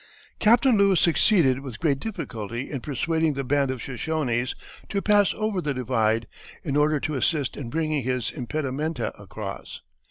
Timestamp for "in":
2.71-2.81, 6.63-6.75, 7.55-7.69